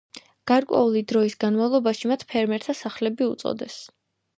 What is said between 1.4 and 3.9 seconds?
განმავლობაში მათ „ფერმერთა სახლები“ უწოდეს.